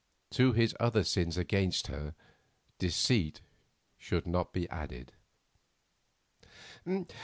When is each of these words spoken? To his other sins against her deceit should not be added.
To 0.31 0.51
his 0.53 0.75
other 0.79 1.03
sins 1.03 1.37
against 1.37 1.85
her 1.85 2.15
deceit 2.79 3.39
should 3.99 4.25
not 4.25 4.51
be 4.51 4.67
added. 4.67 5.11